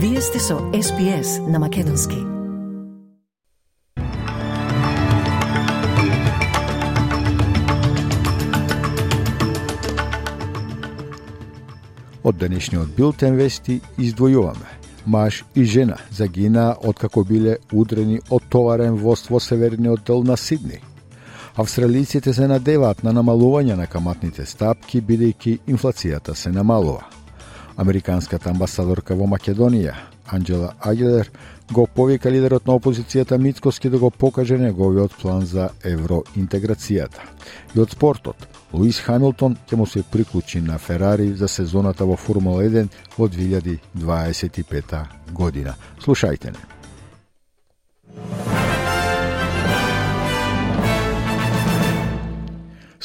[0.00, 2.14] Вие сте со СПС на Македонски.
[12.22, 14.70] Од денешниот билтен вести издвојуваме.
[15.06, 20.78] Маж и жена загинаа откако биле удрени од товарен воз во северниот дел на Сидни.
[21.56, 27.18] Австралиците се надеваат на намалување на каматните стапки, бидејќи инфлацијата се намалува.
[27.78, 29.94] Американската амбасадорка во Македонија,
[30.26, 31.30] Анджела Агилер,
[31.72, 37.22] го повика лидерот на опозицијата Мицкоски да го покаже неговиот план за евроинтеграцијата.
[37.76, 42.64] И од спортот, Луис Хамилтон ќе му се приклучи на Ферари за сезоната во Формула
[42.64, 45.74] 1 во 2025 година.
[46.02, 46.77] Слушајте не.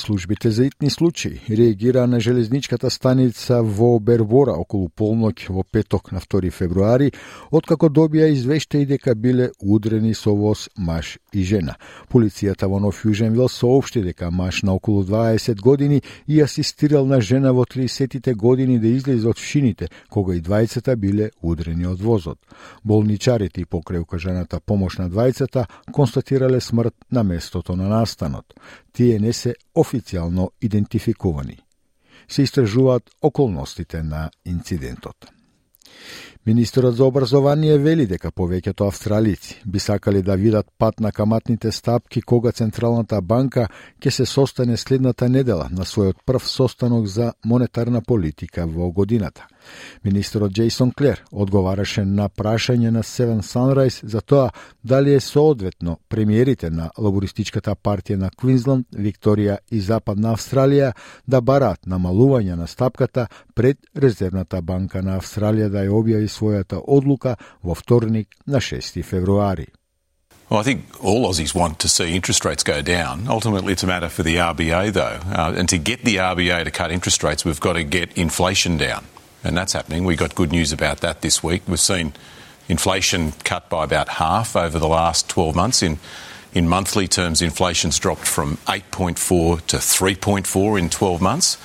[0.03, 6.19] Службите за итни случаи реагира на железничката станица во Бербора околу полноќ во петок на
[6.19, 7.13] 2 февруари,
[7.51, 11.77] откако добија извештаи дека биле удрени со воз маж и жена.
[12.11, 17.53] Полицијата во Нов Јуженвил соопшти дека маж на околу 20 години и асистирал на жена
[17.53, 22.39] во 30-тите години да излезе од шините, кога и двајцата биле удрени од возот.
[22.83, 28.51] Болничарите и покрај укажаната помош на двајцата констатирале смрт на местото на настанот
[28.93, 31.57] тие не се официјално официјално идентификувани.
[32.27, 35.15] Се истражуваат околностите на инцидентот.
[36.45, 42.21] Министерот за образование вели дека повеќето австралици би сакали да видат пат на каматните стапки
[42.21, 43.67] кога Централната банка
[44.01, 49.47] ќе се состане следната недела на својот прв состанок за монетарна политика во годината.
[50.03, 54.51] Министерот Джейсон Клер одговараше на прашање на Seven Sunrise за тоа
[54.83, 60.93] дали е соодветно премиерите на лабористичката партија на Квинсленд, Викторија и Западна Австралија
[61.27, 67.35] да бараат намалување на стапката пред Резервната банка на Австралија да ја објави својата одлука
[67.63, 69.67] во вторник на 6 февруари.
[70.49, 73.27] Well, I think all Aussies want to see interest rates go down.
[73.27, 75.19] Ultimately, it's a matter for the RBA, though.
[75.25, 78.77] Uh, and to get the RBA to cut interest rates, we've got to get inflation
[78.77, 79.05] down.
[79.43, 80.05] And that's happening.
[80.05, 81.63] We got good news about that this week.
[81.67, 82.13] We've seen
[82.69, 85.83] inflation cut by about half over the last 12 months.
[85.83, 85.99] In
[86.53, 91.57] in monthly terms, inflation's dropped from 8.4 to 3.4 in 12 months.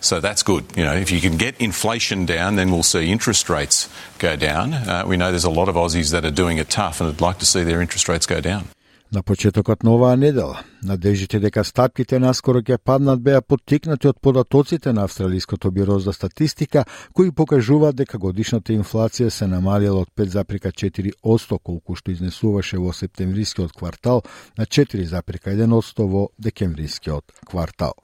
[0.00, 0.66] So that's good.
[0.76, 4.74] You know, if you can get inflation down, then we'll see interest rates go down.
[4.74, 7.22] Uh, we know there's a lot of Aussies that are doing it tough and would
[7.22, 8.68] like to see their interest rates go down.
[9.12, 14.92] На почетокот на оваа недела, надежите дека стапките наскоро ќе паднат беа поттикнати од податоците
[14.92, 21.94] на Австралиското биро за статистика, кои покажуваат дека годишната инфлација се намалила од 5,4% колку
[21.94, 24.24] што изнесуваше во септемврискиот квартал
[24.58, 28.03] на 4,1% во декемврискиот квартал.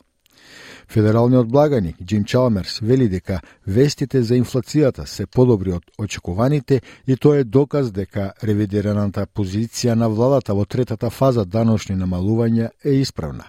[0.91, 7.39] Федералниот благаник Джим Чалмерс вели дека вестите за инфлацијата се подобри од очекуваните и тоа
[7.39, 13.45] е доказ дека ревидираната позиција на владата во третата фаза даношни намалувања е исправна.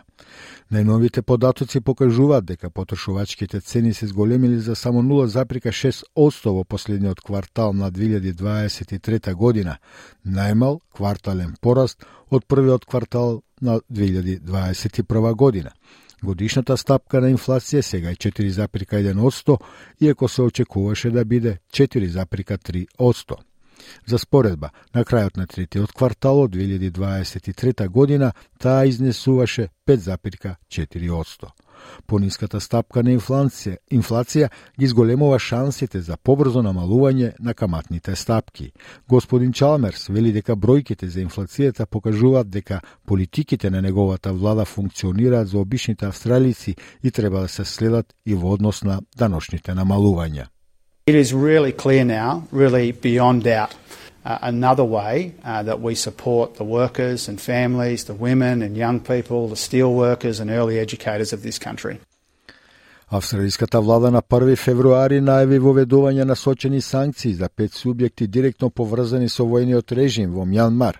[0.72, 7.91] Најновите податоци покажуваат дека потрошувачките цени се зголемили за само 0,6% во последниот квартал на
[7.91, 9.78] 2023 година,
[10.25, 15.72] најмал квартален пораст од првиот квартал на 2021 година.
[16.23, 19.57] Годишната стапка на инфлација сега е 4,1%,
[20.01, 23.35] иако се очекуваше да биде 4,3%.
[24.05, 31.49] За споредба, на крајот на третиот квартал од 2023 година таа изнесуваше 5,4%.
[32.07, 34.49] Пониската стапка на инфлација, инфлација
[34.79, 38.71] ги зголемува шансите за побрзо намалување на каматните стапки.
[39.09, 45.59] Господин Чалмерс вели дека бројките за инфлацијата покажуваат дека политиките на неговата влада функционираат за
[45.59, 50.47] обичните австралици и треба да се следат и во однос на даношните намалувања.
[51.07, 53.71] It is really clear now, really beyond doubt,
[54.23, 58.99] uh, another way uh, that we support the workers and families, the women and young
[58.99, 61.99] people, the steel workers and early educators of this country.
[63.13, 69.28] Австралиската влада на 1 февруари најави воведување на сочени санкции за пет субјекти директно поврзани
[69.29, 70.96] со војниот режим во Мјанмар.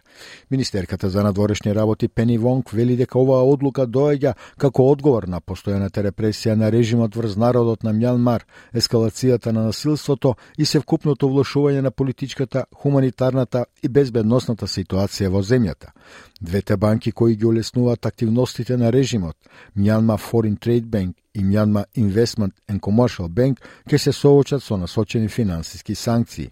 [0.52, 6.04] Министерката за надворешни работи Пени Вонг вели дека оваа одлука доаѓа како одговор на постојаната
[6.04, 8.44] репресија на режимот врз народот на Мјанмар,
[8.75, 15.96] ескалацијата на насилството и севкупното влошување на политичката, хуманитарната и безбедносната ситуација во земјата.
[16.42, 19.38] Двете банки кои ги олеснуваат активностите на режимот,
[19.78, 25.28] Myanmar Foreign Trade Bank и Myanmar Investment and Commercial Bank, ќе се соочат со насочени
[25.28, 26.52] финансиски санкции.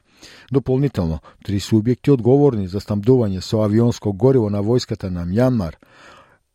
[0.52, 5.74] Дополнително, три субјекти одговорни за стамдување со авионско гориво на војската на Мјанмар,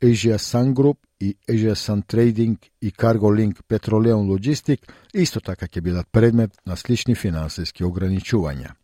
[0.01, 4.79] Asia Sun Group и Asia Sun Trading и Cargo Link Petroleum Logistic
[5.15, 8.84] исто така ќе бидат предмет на слични финансиски ограничувања.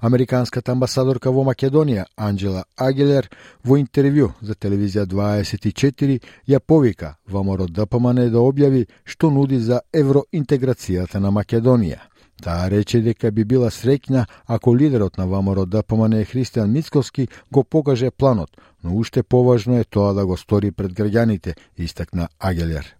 [0.00, 3.26] Американската амбасадорка во Македонија, Анджела Агелер
[3.66, 11.18] во интервју за телевизија 24 ја повика ВМРО ДПМН да објави што нуди за евроинтеграцијата
[11.18, 11.98] на Македонија.
[12.38, 18.10] Таа рече дека би била среќна ако лидерот на ВМРО ДПМН Христијан Мицковски го покаже
[18.10, 18.50] планот,
[18.84, 22.94] но уште поважно е тоа да го стори пред граѓаните, истакна Агелер.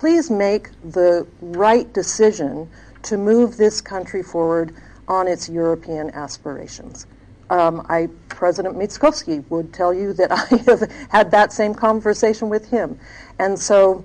[0.00, 2.68] Please make the right decision
[3.02, 4.72] to move this country forward
[5.08, 7.06] on its European aspirations.
[7.48, 12.68] Um, I, President Mitskovsky would tell you that I have had that same conversation with
[12.68, 12.98] him.
[13.38, 14.04] And so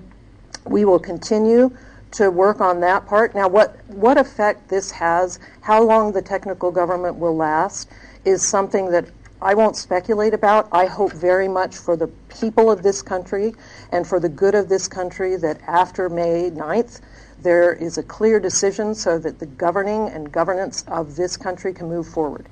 [0.64, 1.76] we will continue
[2.12, 3.34] to work on that part.
[3.34, 7.88] Now, what, what effect this has, how long the technical government will last,
[8.24, 9.06] is something that
[9.40, 10.68] I won't speculate about.
[10.70, 13.54] I hope very much for the people of this country
[13.90, 17.00] and for the good of this country that after May 9th,
[17.42, 21.88] there is a clear decision so that the governing and governance of this country can
[21.88, 22.48] move forward.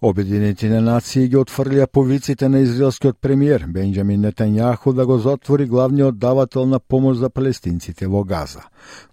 [0.00, 6.64] Обединетите нации ги отфрлија повиците на израелскиот премиер Бенџамин Нетањаху да го затвори главниот давател
[6.66, 8.62] на помош за палестинците во Газа.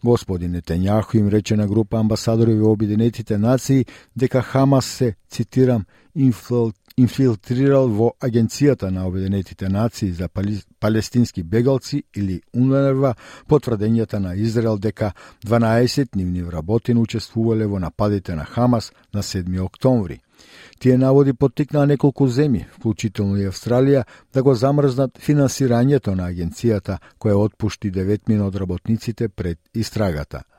[0.03, 3.85] Господин Нетањаху им рече на група амбасадори во Обединетите нации
[4.15, 5.83] дека Хамас се, цитирам,
[6.97, 10.29] инфилтрирал во Агенцијата на Обединетите нации за
[10.79, 13.15] палестински бегалци или УНРВА
[13.47, 13.59] по
[14.19, 15.11] на Израел дека
[15.45, 20.21] 12 нивни вработени учествувале во нападите на Хамас на 7 октомври.
[20.79, 24.03] Тие наводи поттикнаа неколку земји, вклучително и Австралија,
[24.33, 30.43] да го замрзнат финансирањето на агенцијата која отпушти деветмина од работниците пред истрагата–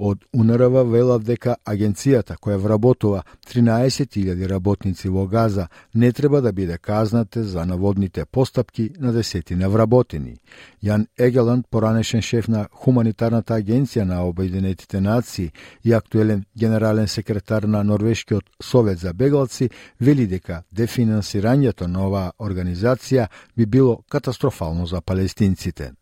[0.00, 3.20] од УНРВ велат дека агенцијата која вработува
[3.52, 10.36] 13.000 работници во Газа не треба да биде казната за наводните постапки на десетина вработени.
[10.82, 15.52] Јан Егеланд, поранешен шеф на Хуманитарната агенција на Обединетите нации
[15.84, 19.70] и актуелен генерален секретар на Норвешкиот совет за бегалци,
[20.00, 25.92] вели дека дефинансирањето на оваа организација би било катастрофално за палестинците.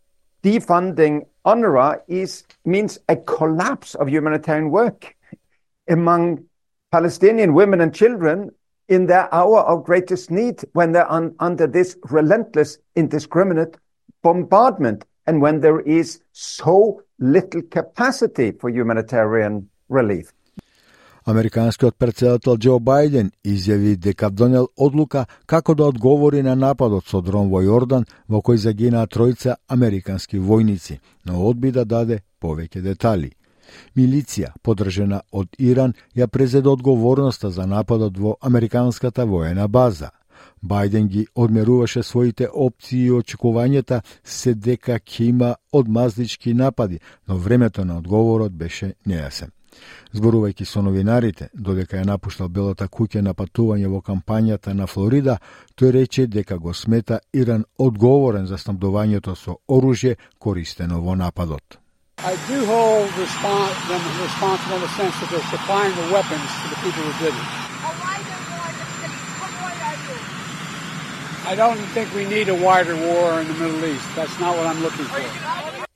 [0.43, 5.17] defunding UNRWA is, means a collapse of humanitarian work
[5.89, 6.45] among
[6.93, 8.51] Palestinian women and children
[8.89, 13.79] in their hour of greatest need when they're un, under this relentless, indiscriminate
[14.23, 20.33] bombardment and when there is so little capacity for humanitarian relief.
[21.29, 27.51] Американскиот председател Џо Бајден изјави дека донел одлука како да одговори на нападот со дрон
[27.53, 30.97] во Јордан во кој загинаа тројца американски војници,
[31.27, 33.29] но одби да даде повеќе детали.
[33.95, 40.11] Милиција, подржена од Иран, ја презеде одговорноста за нападот во американската воена база.
[40.65, 47.85] Бајден ги одмеруваше своите опции и очекувањата се дека ќе има одмазнички напади, но времето
[47.85, 49.58] на одговорот беше нејасен.
[50.13, 55.39] Зборувајќи со новинарите, додека ја напуштал Белата куќа на патување во кампањата на Флорида,
[55.77, 61.79] тој рече дека го смета Иран одговорен за снабдувањето со оружје користено во нападот.
[62.19, 66.69] I do hold respons them responsible in the sense that they're supplying the weapons to
[66.69, 67.69] the people who did it.
[71.47, 74.05] I don't think we need a wider war in the Middle East.
[74.17, 75.88] That's not what I'm looking for.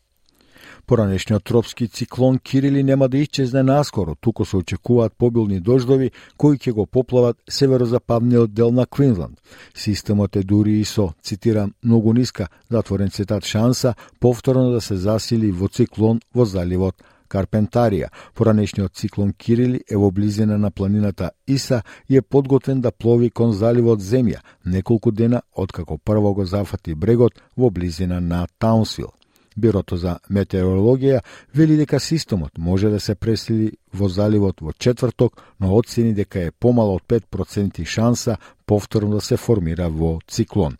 [0.92, 6.72] Поранешниот тропски циклон Кирили нема да исчезне наскоро, туку се очекуваат побилни дождови кои ќе
[6.76, 9.40] го поплават северозападниот дел на Квинсленд.
[9.74, 15.50] Системот е дури и со, цитирам, многу ниска, затворен цитат шанса, повторно да се засили
[15.50, 18.12] во циклон во заливот Карпентарија.
[18.34, 23.52] Поранешниот циклон Кирили е во близина на планината Иса и е подготвен да плови кон
[23.52, 29.12] заливот Земја, неколку дена откако прво го зафати брегот во близина на Таунсвил.
[29.56, 31.20] Бирото за метеорологија
[31.54, 36.50] вели дека системот може да се пресели во заливот во четврток, но оцени дека е
[36.50, 40.76] помало од 5% шанса повторно да се формира во циклон.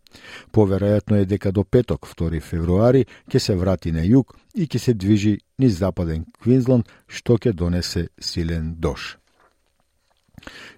[0.52, 4.95] Поверојатно е дека до петок, 2 февруари, ќе се врати на југ и ќе се
[4.95, 9.22] движи низ западен Квинсленд, што ќе донесе силен дош.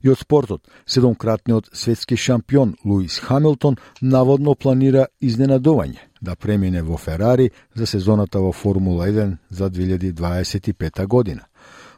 [0.03, 7.51] И од спортот, седомкратниот светски шампион Луис Хамилтон наводно планира изненадување да премине во Ферари
[7.75, 11.45] за сезоната во Формула 1 за 2025 година.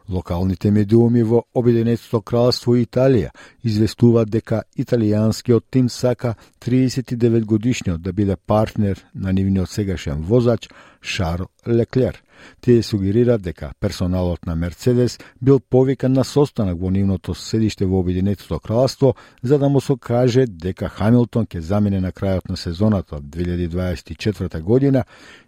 [0.09, 3.33] Локалните медиуми во Обединетото кралство Италија
[3.67, 10.69] известуваат дека италијанскиот тим сака 39 годишниот да биде партнер на нивниот сегашен возач
[11.01, 12.23] Шарл Леклер.
[12.61, 18.59] Тие сугерираат дека персоналот на Мерцедес бил повикан на состанак во нивното седиште во Обединетото
[18.59, 24.61] кралство за да му се каже дека Хамилтон ќе замине на крајот на сезоната 2024
[24.61, 25.05] година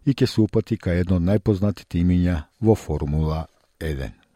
[0.06, 3.46] и ќе се упати кај едно од најпознатите имиња во Формула
[3.80, 4.27] 1.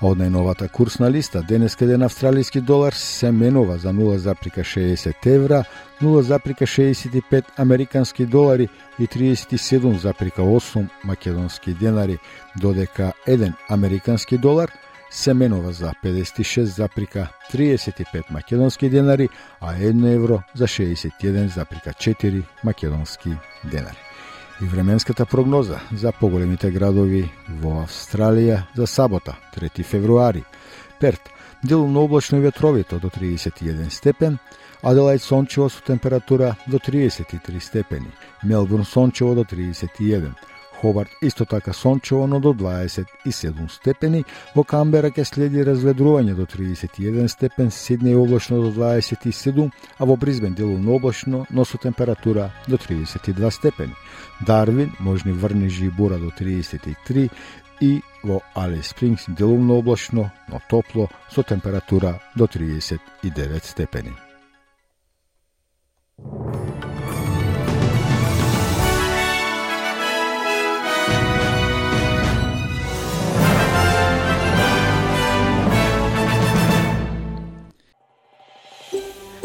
[0.00, 5.64] Од најновата курсна листа, денеска ден австралиски долар се менува за 0,60 евра,
[6.00, 12.18] 0,65 американски долари и 37,8 македонски денари,
[12.56, 14.72] додека 1 американски долар
[15.10, 19.28] се менува за 56,35 македонски денари,
[19.60, 23.30] а 1 евро за 61,4 македонски
[23.64, 24.09] денари
[24.62, 27.24] и временската прогноза за поголемите градови
[27.62, 30.44] во Австралија за сабота, 3 февруари.
[31.00, 31.30] Перт,
[31.64, 34.38] делумно облачно и ветровито до 31 степен,
[34.82, 38.12] Аделајд сончево со температура до 33 степени,
[38.44, 40.32] Мелбурн сончево до 31,
[40.80, 44.24] Хобарт исто така сончево, но до 27 степени.
[44.54, 50.54] Во Камбера ќе следи разведрување до 31 степен, Сиднеј облачно до 27, а во Бризбен
[50.54, 53.94] делумно облачно, но со температура до 32 степени.
[54.46, 57.30] Дарвин можни врнежи и бура до 33
[57.80, 64.12] и во Алис Спрингс делумно облачно, но топло со температура до 39 степени.